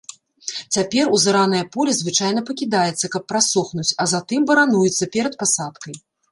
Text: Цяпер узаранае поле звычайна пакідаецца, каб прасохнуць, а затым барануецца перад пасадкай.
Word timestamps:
Цяпер 0.77 1.11
узаранае 1.17 1.61
поле 1.75 1.91
звычайна 1.99 2.41
пакідаецца, 2.49 3.05
каб 3.17 3.29
прасохнуць, 3.35 3.89
а 4.03 4.11
затым 4.17 4.41
барануецца 4.51 5.13
перад 5.17 5.33
пасадкай. 5.47 6.05